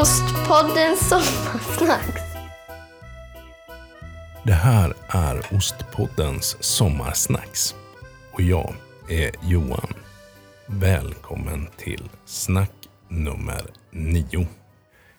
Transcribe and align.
Ostpodden 0.00 0.96
Sommarsnacks. 0.96 2.22
Det 4.42 4.52
här 4.52 4.94
är 5.08 5.56
Ostpoddens 5.56 6.56
sommarsnacks. 6.60 7.74
Och 8.32 8.40
jag 8.40 8.74
är 9.08 9.30
Johan. 9.42 9.94
Välkommen 10.66 11.68
till 11.76 12.02
snack 12.24 12.72
nummer 13.08 13.62
nio. 13.90 14.46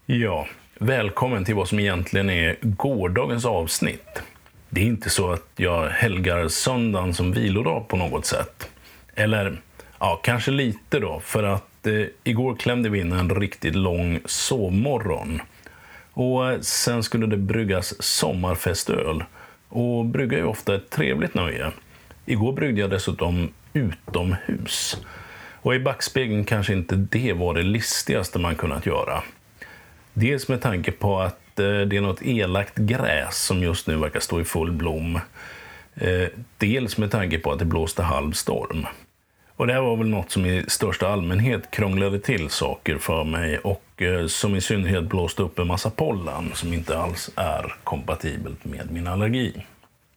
Ja, 0.06 0.48
välkommen 0.80 1.46
till 1.46 1.56
vad 1.56 1.68
som 1.68 1.80
egentligen 1.80 2.30
är 2.30 2.58
gårdagens 2.62 3.46
avsnitt. 3.46 4.22
Det 4.70 4.82
är 4.82 4.86
inte 4.86 5.10
så 5.10 5.32
att 5.32 5.50
jag 5.56 5.90
helgar 5.90 6.48
söndagen 6.48 7.14
som 7.14 7.32
vilodag 7.32 7.88
på 7.88 7.98
något 7.98 8.26
sätt. 8.26 8.70
Eller, 9.16 9.62
ja, 10.00 10.20
kanske 10.24 10.52
lite 10.52 11.00
då, 11.00 11.20
för 11.20 11.44
att 11.44 11.77
eh, 11.88 12.08
igår 12.24 12.56
klämde 12.56 12.90
vi 12.90 13.00
in 13.00 13.12
en 13.12 13.30
riktigt 13.30 13.76
lång 13.76 14.20
sovmorgon. 14.26 15.42
Och 16.12 16.66
sen 16.66 17.04
skulle 17.04 17.26
det 17.28 17.38
bryggas 17.38 18.04
sommarfestöl. 18.04 19.24
Och 19.70 20.06
brygga 20.06 20.38
är 20.38 20.42
ju 20.42 20.48
ofta 20.48 20.76
ett 20.76 20.90
trevligt 20.90 21.34
nöje. 21.34 21.72
Igår 22.26 22.54
bryggde 22.54 22.82
jag 22.82 22.90
dessutom 22.90 23.54
utomhus. 23.74 24.98
Och 25.62 25.76
i 25.76 25.80
backspegeln 25.80 26.46
kanske 26.46 26.74
inte 26.74 26.96
det 26.96 27.34
var 27.34 27.54
det 27.54 27.64
listigaste 27.64 28.40
man 28.40 28.56
kunnat 28.56 28.86
göra. 28.86 29.24
Dels 30.14 30.48
med 30.48 30.62
tanke 30.62 30.92
på 30.92 31.20
att 31.20 31.60
eh, 31.60 31.80
det 31.82 31.98
är 31.98 32.02
något 32.02 32.22
elakt 32.22 32.76
gräs 32.76 33.46
som 33.46 33.64
just 33.64 33.88
nu 33.88 33.98
verkar 33.98 34.20
stå 34.20 34.42
i 34.42 34.44
full 34.44 34.72
blom. 34.72 35.20
Eh, 35.96 36.28
dels 36.58 36.98
med 36.98 37.12
tanke 37.12 37.40
på 37.40 37.52
att 37.52 37.60
det 37.60 37.66
blåste 37.66 38.04
halv 38.04 38.32
storm. 38.32 38.86
Och 39.58 39.68
det 39.68 39.74
här 39.74 39.82
var 39.82 39.98
väl 39.98 40.10
något 40.10 40.32
som 40.32 40.46
i 40.46 40.64
största 40.68 41.08
allmänhet 41.08 41.72
krånglade 41.72 42.20
till 42.20 42.50
saker 42.50 42.98
för 42.98 43.24
mig 43.24 43.58
och 43.58 44.02
eh, 44.02 44.28
som 44.28 44.56
i 44.56 44.62
synnerhet 44.62 45.04
blåste 45.04 45.44
upp 45.44 45.60
en 45.60 45.68
massa 45.68 45.90
pollen 45.90 46.52
som 46.54 46.74
inte 46.74 46.98
alls 46.98 47.30
är 47.36 47.76
kompatibelt 47.84 48.66
med 48.66 48.92
min 48.92 49.08
allergi. 49.08 49.66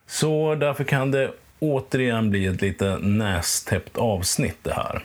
Så 0.06 0.54
därför 0.54 0.84
kan 0.84 1.10
det 1.10 1.30
återigen 1.58 2.30
bli 2.30 2.46
ett 2.46 2.62
lite 2.62 2.98
nästäppt 2.98 3.98
avsnitt 3.98 4.58
det 4.62 4.74
här. 4.74 5.04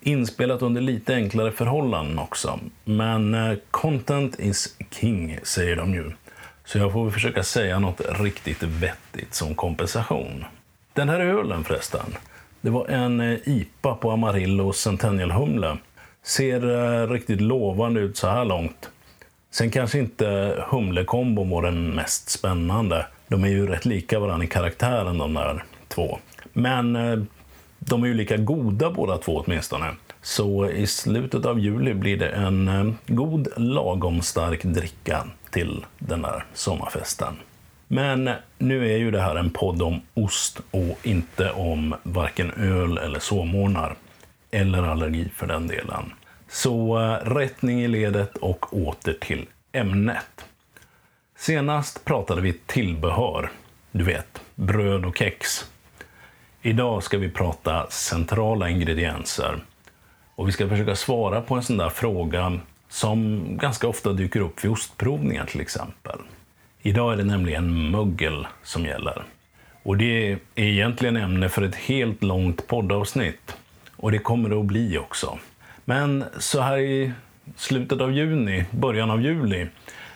Inspelat 0.00 0.62
under 0.62 0.80
lite 0.80 1.14
enklare 1.14 1.52
förhållanden 1.52 2.18
också. 2.18 2.60
Men 2.84 3.34
eh, 3.34 3.58
content 3.70 4.40
is 4.40 4.76
king, 4.90 5.38
säger 5.42 5.76
de 5.76 5.94
ju. 5.94 6.10
Så 6.64 6.78
jag 6.78 6.92
får 6.92 7.04
väl 7.04 7.12
försöka 7.12 7.42
säga 7.42 7.78
något 7.78 8.00
riktigt 8.20 8.62
vettigt 8.62 9.34
som 9.34 9.54
kompensation. 9.54 10.44
Den 10.92 11.08
här 11.08 11.20
ölen 11.20 11.64
förresten, 11.64 12.16
det 12.66 12.70
var 12.70 12.88
en 12.88 13.20
eh, 13.20 13.38
IPA 13.44 13.94
på 13.94 14.10
Amarillo 14.10 14.72
Centennial 14.72 15.30
Humle. 15.30 15.76
Ser 16.22 16.68
eh, 16.68 17.10
riktigt 17.10 17.40
lovande 17.40 18.00
ut 18.00 18.16
så 18.16 18.28
här 18.28 18.44
långt. 18.44 18.90
Sen 19.50 19.70
kanske 19.70 19.98
inte 19.98 20.56
humlekombon 20.68 21.50
var 21.50 21.62
den 21.62 21.90
mest 21.90 22.30
spännande. 22.30 23.06
De 23.28 23.44
är 23.44 23.48
ju 23.48 23.66
rätt 23.66 23.84
lika 23.84 24.18
varandra 24.18 24.44
i 24.44 24.48
karaktären 24.48 25.18
de 25.18 25.34
där 25.34 25.64
två. 25.88 26.18
Men 26.52 26.96
eh, 26.96 27.18
de 27.78 28.02
är 28.02 28.06
ju 28.06 28.14
lika 28.14 28.36
goda 28.36 28.90
båda 28.90 29.18
två 29.18 29.42
åtminstone. 29.46 29.86
Så 30.22 30.70
i 30.70 30.86
slutet 30.86 31.46
av 31.46 31.58
juli 31.58 31.94
blir 31.94 32.16
det 32.16 32.28
en 32.28 32.96
god 33.06 33.48
lagom 33.56 34.22
stark 34.22 34.62
dricka 34.62 35.26
till 35.50 35.84
den 35.98 36.22
där 36.22 36.44
sommarfesten. 36.54 37.36
Men 37.88 38.30
nu 38.58 38.92
är 38.92 38.96
ju 38.96 39.10
det 39.10 39.20
här 39.20 39.36
en 39.36 39.50
podd 39.50 39.82
om 39.82 40.00
ost 40.14 40.60
och 40.70 40.98
inte 41.02 41.50
om 41.50 41.94
varken 42.02 42.50
öl 42.50 42.98
eller 42.98 43.18
sovmorgnar. 43.18 43.96
Eller 44.50 44.82
allergi 44.82 45.28
för 45.34 45.46
den 45.46 45.66
delen. 45.66 46.12
Så 46.48 46.98
eh, 46.98 47.34
rättning 47.34 47.80
i 47.82 47.88
ledet 47.88 48.36
och 48.36 48.76
åter 48.76 49.12
till 49.20 49.46
ämnet. 49.72 50.44
Senast 51.36 52.04
pratade 52.04 52.40
vi 52.40 52.52
tillbehör. 52.52 53.50
Du 53.92 54.04
vet, 54.04 54.40
bröd 54.54 55.04
och 55.04 55.18
kex. 55.18 55.70
Idag 56.62 57.02
ska 57.02 57.18
vi 57.18 57.30
prata 57.30 57.86
centrala 57.90 58.68
ingredienser. 58.68 59.64
Och 60.34 60.48
vi 60.48 60.52
ska 60.52 60.68
försöka 60.68 60.96
svara 60.96 61.40
på 61.40 61.54
en 61.54 61.62
sån 61.62 61.76
där 61.76 61.88
fråga 61.88 62.60
som 62.88 63.42
ganska 63.58 63.88
ofta 63.88 64.12
dyker 64.12 64.40
upp 64.40 64.64
vid 64.64 64.70
ostprovningar 64.70 65.46
till 65.46 65.60
exempel. 65.60 66.18
Idag 66.86 67.12
är 67.12 67.16
det 67.16 67.24
nämligen 67.24 67.90
mögel 67.90 68.46
som 68.62 68.84
gäller. 68.84 69.22
Och 69.82 69.96
det 69.96 70.32
är 70.32 70.38
egentligen 70.54 71.16
ämne 71.16 71.48
för 71.48 71.62
ett 71.62 71.74
helt 71.74 72.22
långt 72.22 72.66
poddavsnitt. 72.66 73.56
Och 73.96 74.12
det 74.12 74.18
kommer 74.18 74.48
det 74.48 74.60
att 74.60 74.64
bli 74.64 74.98
också. 74.98 75.38
Men 75.84 76.24
så 76.38 76.60
här 76.60 76.78
i 76.78 77.12
slutet 77.56 78.00
av 78.00 78.12
juni, 78.12 78.64
början 78.70 79.10
av 79.10 79.22
juli, 79.22 79.66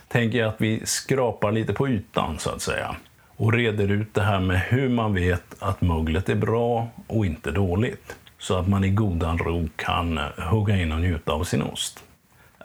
tänker 0.08 0.38
jag 0.38 0.48
att 0.48 0.60
vi 0.60 0.86
skrapar 0.86 1.52
lite 1.52 1.72
på 1.72 1.88
ytan 1.88 2.38
så 2.38 2.50
att 2.50 2.62
säga. 2.62 2.96
Och 3.26 3.52
reder 3.52 3.88
ut 3.90 4.14
det 4.14 4.22
här 4.22 4.40
med 4.40 4.60
hur 4.60 4.88
man 4.88 5.14
vet 5.14 5.54
att 5.58 5.80
möglet 5.80 6.28
är 6.28 6.34
bra 6.34 6.88
och 7.06 7.26
inte 7.26 7.50
dåligt. 7.50 8.16
Så 8.38 8.58
att 8.58 8.68
man 8.68 8.84
i 8.84 8.90
godan 8.90 9.38
ro 9.38 9.68
kan 9.76 10.20
hugga 10.38 10.76
in 10.76 10.92
och 10.92 11.00
njuta 11.00 11.32
av 11.32 11.44
sin 11.44 11.62
ost. 11.62 12.04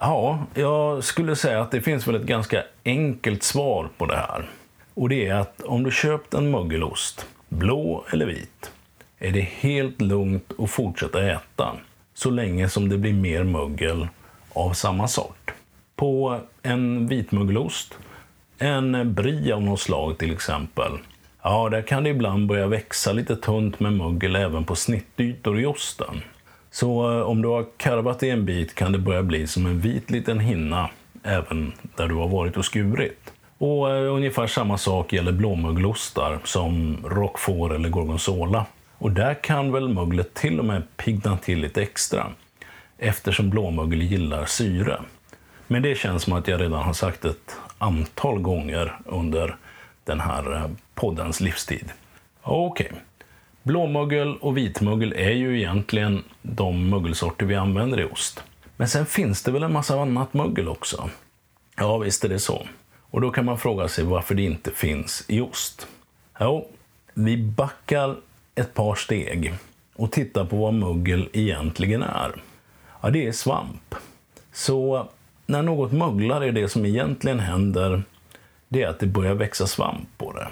Ja, 0.00 0.46
jag 0.54 1.04
skulle 1.04 1.36
säga 1.36 1.60
att 1.60 1.70
det 1.70 1.80
finns 1.80 2.08
väl 2.08 2.14
ett 2.14 2.22
ganska 2.22 2.64
enkelt 2.84 3.42
svar 3.42 3.88
på 3.98 4.06
det 4.06 4.16
här. 4.16 4.50
Och 4.94 5.08
det 5.08 5.26
är 5.26 5.34
att 5.34 5.62
om 5.62 5.82
du 5.82 5.90
köpt 5.90 6.34
en 6.34 6.50
mögelost, 6.50 7.26
blå 7.48 8.04
eller 8.12 8.26
vit, 8.26 8.70
är 9.18 9.30
det 9.30 9.40
helt 9.40 10.00
lugnt 10.00 10.52
att 10.58 10.70
fortsätta 10.70 11.30
äta 11.30 11.72
så 12.14 12.30
länge 12.30 12.68
som 12.68 12.88
det 12.88 12.98
blir 12.98 13.12
mer 13.12 13.44
mögel 13.44 14.08
av 14.52 14.72
samma 14.72 15.08
sort. 15.08 15.54
På 15.96 16.40
en 16.62 17.06
vitmögelost, 17.06 17.94
en 18.58 19.14
brie 19.14 19.54
av 19.54 19.62
något 19.62 19.80
slag 19.80 20.18
till 20.18 20.32
exempel, 20.32 20.92
ja, 21.42 21.68
där 21.68 21.82
kan 21.82 22.04
det 22.04 22.10
ibland 22.10 22.46
börja 22.46 22.66
växa 22.66 23.12
lite 23.12 23.36
tunt 23.36 23.80
med 23.80 23.92
mögel 23.92 24.36
även 24.36 24.64
på 24.64 24.74
snittytor 24.76 25.60
i 25.60 25.66
osten. 25.66 26.22
Så 26.76 27.18
eh, 27.18 27.20
om 27.20 27.42
du 27.42 27.48
har 27.48 27.66
karvat 27.76 28.22
i 28.22 28.30
en 28.30 28.44
bit 28.44 28.74
kan 28.74 28.92
det 28.92 28.98
börja 28.98 29.22
bli 29.22 29.46
som 29.46 29.66
en 29.66 29.80
vit 29.80 30.10
liten 30.10 30.40
hinna 30.40 30.90
även 31.22 31.72
där 31.96 32.08
du 32.08 32.14
har 32.14 32.28
varit 32.28 32.56
och 32.56 32.64
skurit. 32.64 33.32
Och 33.58 33.90
eh, 33.90 34.14
ungefär 34.14 34.46
samma 34.46 34.78
sak 34.78 35.12
gäller 35.12 35.32
blåmögelostar 35.32 36.38
som 36.44 36.98
roquefort 37.04 37.72
eller 37.72 37.88
gorgonzola. 37.88 38.66
Och 38.98 39.10
där 39.10 39.34
kan 39.34 39.72
väl 39.72 39.88
möglet 39.88 40.34
till 40.34 40.58
och 40.58 40.64
med 40.64 40.82
pigna 40.96 41.36
till 41.36 41.58
lite 41.58 41.82
extra 41.82 42.26
eftersom 42.98 43.50
blåmögel 43.50 44.02
gillar 44.02 44.44
syre. 44.44 45.00
Men 45.66 45.82
det 45.82 45.98
känns 45.98 46.22
som 46.22 46.32
att 46.32 46.48
jag 46.48 46.60
redan 46.60 46.82
har 46.82 46.92
sagt 46.92 47.24
ett 47.24 47.56
antal 47.78 48.38
gånger 48.38 48.98
under 49.04 49.56
den 50.04 50.20
här 50.20 50.54
eh, 50.54 50.70
poddens 50.94 51.40
livstid. 51.40 51.92
Okej. 52.42 52.86
Okay. 52.86 52.98
Blåmögel 53.66 54.36
och 54.36 54.56
vitmögel 54.56 55.12
är 55.12 55.30
ju 55.30 55.58
egentligen 55.58 56.22
de 56.42 56.90
mögelsorter 56.90 57.46
vi 57.46 57.54
använder 57.54 58.00
i 58.00 58.04
ost. 58.04 58.42
Men 58.76 58.88
sen 58.88 59.06
finns 59.06 59.42
det 59.42 59.50
väl 59.50 59.62
en 59.62 59.72
massa 59.72 60.00
annat 60.00 60.34
mögel 60.34 60.68
också? 60.68 61.10
Ja, 61.76 61.98
visst 61.98 62.24
är 62.24 62.28
det 62.28 62.38
så. 62.38 62.66
Och 63.10 63.20
då 63.20 63.30
kan 63.30 63.44
man 63.44 63.58
fråga 63.58 63.88
sig 63.88 64.04
varför 64.04 64.34
det 64.34 64.42
inte 64.42 64.70
finns 64.70 65.24
i 65.28 65.40
ost. 65.40 65.86
Jo, 66.40 66.68
vi 67.14 67.36
backar 67.36 68.16
ett 68.54 68.74
par 68.74 68.94
steg 68.94 69.54
och 69.96 70.12
tittar 70.12 70.44
på 70.44 70.56
vad 70.56 70.74
mögel 70.74 71.28
egentligen 71.32 72.02
är. 72.02 72.42
Ja, 73.00 73.10
det 73.10 73.26
är 73.26 73.32
svamp. 73.32 73.94
Så 74.52 75.08
när 75.46 75.62
något 75.62 75.92
möglar 75.92 76.40
är 76.40 76.52
det 76.52 76.68
som 76.68 76.86
egentligen 76.86 77.40
händer, 77.40 78.02
det 78.68 78.82
är 78.82 78.88
att 78.88 79.00
det 79.00 79.06
börjar 79.06 79.34
växa 79.34 79.66
svamp 79.66 80.08
på 80.18 80.32
det. 80.32 80.48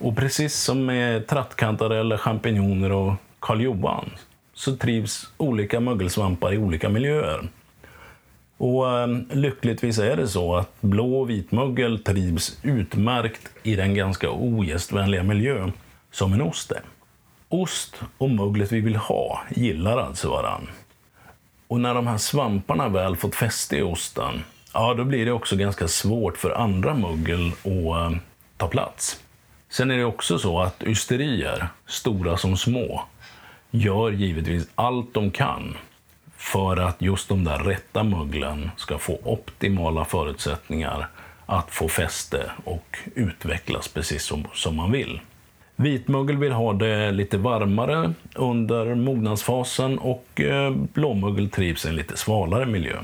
Och 0.00 0.16
precis 0.16 0.54
som 0.54 0.86
med 0.86 1.26
trattkantareller, 1.26 2.16
champinjoner 2.16 2.92
och 2.92 3.14
Karl 3.40 3.60
Johan 3.60 4.10
så 4.54 4.76
trivs 4.76 5.30
olika 5.36 5.80
mögelsvampar 5.80 6.52
i 6.52 6.58
olika 6.58 6.88
miljöer. 6.88 7.48
Och 8.56 8.98
eh, 8.98 9.08
lyckligtvis 9.30 9.98
är 9.98 10.16
det 10.16 10.28
så 10.28 10.56
att 10.56 10.80
blå 10.80 11.20
och 11.20 11.30
vitmögel 11.30 11.98
trivs 11.98 12.58
utmärkt 12.62 13.48
i 13.62 13.76
den 13.76 13.94
ganska 13.94 14.30
ogästvänliga 14.30 15.22
miljö 15.22 15.70
som 16.10 16.32
en 16.32 16.42
ost 16.42 16.72
är. 16.72 16.82
Ost 17.48 18.02
och 18.18 18.30
möglet 18.30 18.72
vi 18.72 18.80
vill 18.80 18.96
ha 18.96 19.42
gillar 19.50 19.98
alltså 19.98 20.30
varann. 20.30 20.68
Och 21.68 21.80
när 21.80 21.94
de 21.94 22.06
här 22.06 22.18
svamparna 22.18 22.88
väl 22.88 23.16
fått 23.16 23.34
fäste 23.34 23.76
i 23.76 23.82
osten, 23.82 24.44
ja 24.74 24.94
då 24.94 25.04
blir 25.04 25.26
det 25.26 25.32
också 25.32 25.56
ganska 25.56 25.88
svårt 25.88 26.36
för 26.36 26.50
andra 26.50 26.94
mögel 26.94 27.46
att 27.48 27.66
eh, 27.66 28.18
ta 28.56 28.68
plats. 28.68 29.20
Sen 29.70 29.90
är 29.90 29.98
det 29.98 30.04
också 30.04 30.38
så 30.38 30.60
att 30.60 30.82
ysterier, 30.82 31.68
stora 31.86 32.36
som 32.36 32.56
små, 32.56 33.02
gör 33.70 34.10
givetvis 34.10 34.68
allt 34.74 35.14
de 35.14 35.30
kan 35.30 35.76
för 36.36 36.76
att 36.76 37.02
just 37.02 37.28
de 37.28 37.44
där 37.44 37.58
rätta 37.58 38.02
möglen 38.02 38.70
ska 38.76 38.98
få 38.98 39.18
optimala 39.24 40.04
förutsättningar 40.04 41.08
att 41.46 41.70
få 41.70 41.88
fäste 41.88 42.50
och 42.64 42.98
utvecklas 43.14 43.88
precis 43.88 44.24
som, 44.24 44.44
som 44.54 44.76
man 44.76 44.92
vill. 44.92 45.20
Vitmögel 45.76 46.36
vill 46.36 46.52
ha 46.52 46.72
det 46.72 47.10
lite 47.10 47.38
varmare 47.38 48.12
under 48.34 48.94
mognadsfasen 48.94 49.98
och 49.98 50.40
eh, 50.40 50.70
blåmögel 50.70 51.50
trivs 51.50 51.84
i 51.84 51.88
en 51.88 51.96
lite 51.96 52.16
svalare 52.16 52.66
miljö. 52.66 52.96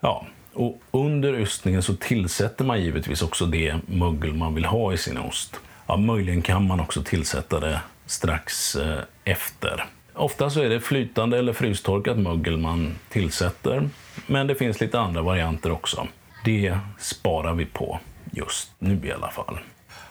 Ja, 0.00 0.26
och 0.52 0.82
under 0.90 1.40
ystningen 1.40 1.82
så 1.82 1.94
tillsätter 1.94 2.64
man 2.64 2.82
givetvis 2.82 3.22
också 3.22 3.46
det 3.46 3.76
mögel 3.86 4.34
man 4.34 4.54
vill 4.54 4.64
ha 4.64 4.92
i 4.92 4.96
sin 4.96 5.18
ost. 5.18 5.60
Ja, 5.90 5.96
möjligen 5.96 6.42
kan 6.42 6.66
man 6.66 6.80
också 6.80 7.02
tillsätta 7.02 7.60
det 7.60 7.80
strax 8.06 8.76
eh, 8.76 8.98
efter. 9.24 9.84
Ofta 10.14 10.50
så 10.50 10.60
är 10.60 10.68
det 10.68 10.80
flytande 10.80 11.38
eller 11.38 11.52
frystorkat 11.52 12.18
mögel 12.18 12.58
man 12.58 12.94
tillsätter, 13.08 13.88
men 14.26 14.46
det 14.46 14.54
finns 14.54 14.80
lite 14.80 15.00
andra 15.00 15.22
varianter 15.22 15.72
också. 15.72 16.08
Det 16.44 16.78
sparar 16.98 17.54
vi 17.54 17.66
på 17.66 18.00
just 18.32 18.72
nu 18.78 19.00
i 19.04 19.12
alla 19.12 19.30
fall. 19.30 19.58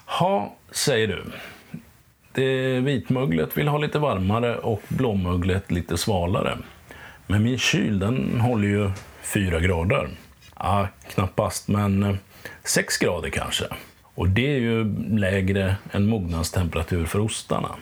Ha, 0.06 0.56
säger 0.72 1.08
du. 1.08 1.24
Det 2.32 2.80
vitmöglet 2.80 3.58
vill 3.58 3.68
ha 3.68 3.78
lite 3.78 4.00
varmare 4.00 4.58
och 4.58 4.82
blåmöglet 4.88 5.72
lite 5.72 5.98
svalare. 5.98 6.58
Men 7.28 7.44
min 7.44 7.58
kyl 7.58 8.00
den 8.00 8.42
håller 8.42 8.68
ju 8.68 8.92
4 9.22 9.60
grader. 9.60 10.10
Ja, 10.56 10.88
knappast, 11.14 11.68
men 11.68 12.04
eh, 12.04 12.16
6 12.64 12.98
grader 12.98 13.30
kanske. 13.30 13.66
Och 14.20 14.30
det 14.30 14.56
är 14.56 14.60
ju 14.60 15.08
lägre 15.18 15.76
än 15.92 16.08
mognadstemperatur 16.08 17.06
för 17.06 17.20
ostarna. 17.20 17.76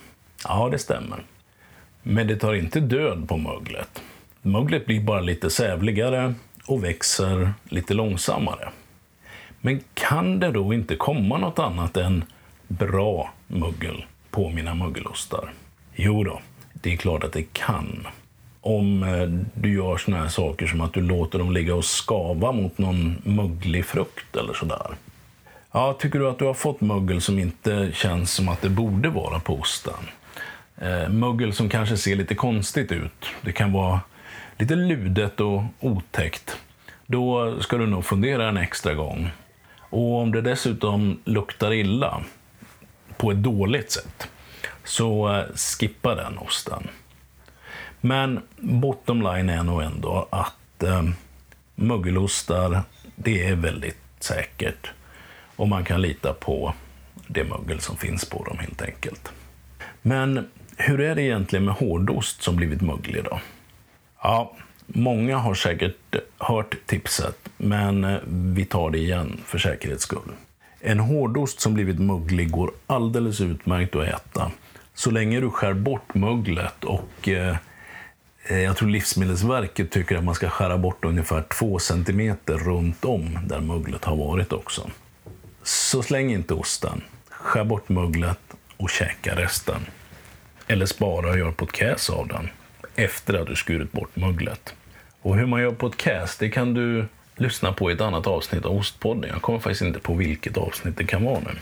Ja, 0.44 0.70
det 0.72 0.80
stämmer. 0.80 1.24
Men 2.04 2.28
det 2.28 2.36
tar 2.36 2.54
inte 2.54 2.80
död 2.80 3.28
på 3.28 3.38
möglet. 3.38 4.02
Möglet 4.42 4.86
blir 4.86 5.02
bara 5.02 5.22
lite 5.22 5.50
sävligare 5.50 6.34
och 6.66 6.84
växer 6.84 7.54
lite 7.64 7.94
långsammare. 7.94 8.70
Men 9.62 9.80
kan 9.94 10.40
det 10.40 10.52
då 10.52 10.74
inte 10.74 10.96
komma 10.96 11.38
något 11.38 11.60
annat 11.60 11.98
än 11.98 12.24
bra 12.68 13.34
mögel 13.48 14.06
på 14.32 14.50
mina 14.50 14.76
mögelostar? 14.76 15.54
Jo 15.96 16.24
då, 16.24 16.42
det 16.74 16.94
är 16.94 16.98
klart 16.98 17.24
att 17.24 17.34
det 17.34 17.54
kan. 17.54 18.08
Om 18.62 19.04
eh, 19.04 19.28
du 19.62 19.74
gör 19.74 19.98
såna 19.98 20.18
här 20.18 20.28
saker 20.28 20.68
som 20.68 20.82
att 20.82 20.94
du 20.94 21.02
låter 21.02 21.40
dem 21.40 21.52
ligga 21.52 21.76
och 21.76 21.86
skava 21.86 22.52
mot 22.52 22.78
någon 22.78 23.22
möglig 23.24 23.86
frukt 23.86 24.36
eller 24.36 24.54
sådär. 24.54 24.96
Ja, 25.78 25.94
tycker 25.94 26.20
du 26.20 26.30
att 26.30 26.40
du 26.40 26.46
har 26.46 26.54
fått 26.54 26.82
mögel 26.82 27.22
som 27.22 27.40
inte 27.40 27.92
känns 27.94 28.32
som 28.32 28.50
att 28.50 28.62
det 28.62 28.70
borde 28.70 29.10
vara 29.10 29.40
på 29.40 29.60
osten? 29.60 30.10
Eh, 30.78 31.10
mögel 31.10 31.54
som 31.54 31.70
kanske 31.70 31.98
ser 31.98 32.16
lite 32.16 32.36
konstigt 32.36 32.92
ut. 32.92 33.26
Det 33.42 33.52
kan 33.52 33.72
vara 33.72 34.02
lite 34.58 34.76
ludet 34.76 35.40
och 35.40 35.64
otäckt. 35.80 36.58
Då 37.06 37.56
ska 37.62 37.78
du 37.78 37.86
nog 37.86 38.06
fundera 38.06 38.50
en 38.50 38.58
extra 38.58 38.94
gång. 38.94 39.30
Och 39.80 40.22
om 40.22 40.32
det 40.32 40.42
dessutom 40.42 41.20
luktar 41.24 41.74
illa, 41.74 42.24
på 43.18 43.32
ett 43.32 43.44
dåligt 43.44 43.92
sätt, 43.92 44.28
så 44.84 45.36
eh, 45.36 45.46
skippa 45.56 46.16
den 46.16 46.38
osten. 46.38 46.88
Men 48.02 48.42
bottom 48.58 49.22
line 49.22 49.50
är 49.50 49.64
nog 49.64 49.82
ändå 49.82 50.28
att 50.30 50.84
eh, 50.84 51.04
mögelostar, 51.76 52.82
det 53.16 53.48
är 53.48 53.56
väldigt 53.56 53.98
säkert. 54.20 54.92
Och 55.58 55.68
man 55.68 55.84
kan 55.84 56.02
lita 56.02 56.34
på 56.34 56.74
det 57.28 57.44
mögel 57.44 57.80
som 57.80 57.98
finns 57.98 58.26
på 58.26 58.44
dem 58.44 58.58
helt 58.60 58.82
enkelt. 58.82 59.32
Men 60.02 60.48
hur 60.78 61.02
är 61.02 61.16
det 61.16 61.22
egentligen 61.22 61.66
med 61.66 61.76
hårdost 61.76 62.44
som 62.44 62.56
blivit 62.56 62.82
möglig 62.82 63.24
då? 63.24 63.40
Ja, 64.22 64.54
många 64.88 65.38
har 65.38 65.54
säkert 65.54 66.16
hört 66.38 66.76
tipset, 66.86 67.50
men 67.58 68.04
eh, 68.04 68.18
vi 68.28 68.66
tar 68.66 68.90
det 68.90 68.98
igen 68.98 69.40
för 69.46 69.58
säkerhets 69.58 70.04
skull. 70.04 70.32
En 70.80 71.00
hårdost 71.00 71.60
som 71.60 71.74
blivit 71.74 72.00
möglig 72.00 72.52
går 72.52 72.72
alldeles 72.88 73.42
utmärkt 73.42 73.96
att 73.96 74.08
äta. 74.08 74.52
Så 74.94 75.12
länge 75.12 75.40
du 75.40 75.50
skär 75.50 75.74
bort 75.74 76.16
möglet 76.16 76.84
och 76.84 77.30
eh, 77.30 77.56
eh 78.48 78.60
jag 78.60 78.78
tror 78.78 78.90
Livsmedelsverket 78.90 79.92
tycker 79.92 80.18
att 80.18 80.24
man 80.24 80.36
ska 80.36 80.50
skära 80.50 80.78
bort 80.78 81.06
ungefär 81.06 81.42
2 81.42 81.80
cm 81.80 82.36
runt 82.46 83.06
om 83.06 83.40
där 83.48 83.60
möglet 83.60 84.06
har 84.06 84.16
varit 84.16 84.54
också. 84.54 84.90
Så 85.68 86.04
släng 86.04 86.32
inte 86.32 86.54
osten. 86.54 87.04
Skär 87.30 87.64
bort 87.64 87.90
möglet 87.90 88.40
och 88.78 88.90
käka 88.90 89.36
resten. 89.36 89.82
Eller 90.68 90.86
spara 90.86 91.30
och 91.30 91.38
gör 91.38 91.52
podcast 91.52 92.10
av 92.10 92.28
den 92.28 92.50
efter 92.96 93.34
att 93.34 93.48
du 93.48 93.56
skurit 93.56 93.92
bort 93.92 94.16
möglet. 94.16 94.76
Och 95.22 95.38
hur 95.38 95.46
man 95.46 95.62
gör 95.62 95.72
podcast, 95.72 96.40
det 96.40 96.50
kan 96.50 96.74
du 96.74 97.08
lyssna 97.36 97.74
på 97.74 97.92
i 97.92 97.94
ett 97.94 98.02
annat 98.02 98.28
avsnitt 98.28 98.66
av 98.66 98.78
Ostpodden. 98.78 99.30
Jag 99.30 99.42
kommer 99.42 99.60
faktiskt 99.60 99.82
inte 99.82 100.00
på 100.00 100.14
vilket 100.14 100.58
avsnitt 100.58 100.98
det 100.98 101.04
kan 101.04 101.24
vara 101.24 101.40
nu. 101.40 101.60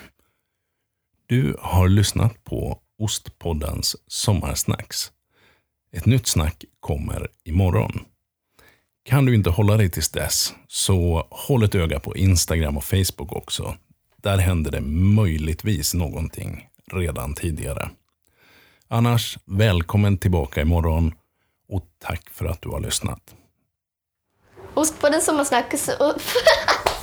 Du 1.26 1.58
har 1.60 1.88
lyssnat 1.88 2.44
på 2.44 2.80
Ostpoddens 3.00 3.96
Sommarsnacks. 4.08 5.12
Ett 5.92 6.06
nytt 6.06 6.28
snack 6.28 6.64
kommer 6.80 7.28
imorgon. 7.44 8.06
Kan 9.06 9.26
du 9.26 9.36
inte 9.36 9.50
hålla 9.50 9.78
dig 9.78 9.90
tills 9.90 10.10
dess, 10.10 10.54
så 10.68 11.28
håll 11.32 11.64
ett 11.64 11.76
öga 11.76 12.00
på 12.00 12.16
Instagram 12.16 12.78
och 12.78 12.84
Facebook 12.84 13.32
också. 13.32 13.76
Där 14.26 14.38
händer 14.38 14.72
det 14.72 14.82
möjligtvis 15.16 15.94
någonting 15.94 16.68
redan 16.92 17.36
tidigare. 17.36 17.90
Annars, 18.88 19.38
välkommen 19.46 20.18
tillbaka 20.18 20.62
imorgon 20.62 21.14
och 21.70 21.82
tack 22.00 22.30
för 22.30 22.46
att 22.46 22.62
du 22.62 22.70
har 22.70 22.80
lyssnat. 22.80 23.36
Ost 24.74 25.02
på 25.02 25.10
den 25.10 25.22
sommarsnack. 25.22 25.74